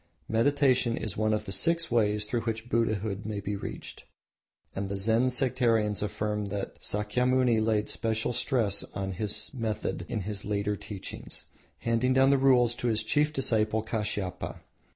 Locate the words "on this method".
8.95-10.07